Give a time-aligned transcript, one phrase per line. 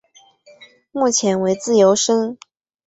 [0.91, 2.35] 目前为自由身。